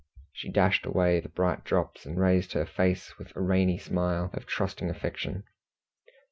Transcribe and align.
She 0.33 0.49
dashed 0.49 0.87
away 0.87 1.19
the 1.19 1.29
bright 1.29 1.63
drops, 1.63 2.07
and 2.07 2.19
raised 2.19 2.53
her 2.53 2.65
face 2.65 3.19
with 3.19 3.31
a 3.37 3.41
rainy 3.43 3.77
smile 3.77 4.31
of 4.33 4.47
trusting 4.47 4.89
affection. 4.89 5.43